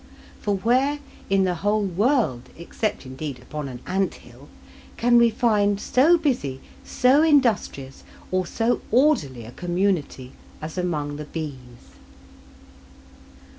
[0.41, 0.97] For where
[1.29, 4.49] in the whole world, except indeed upon an anthill,
[4.97, 11.25] can we find so busy, so industrious, or so orderly a community as among the
[11.25, 11.93] bees?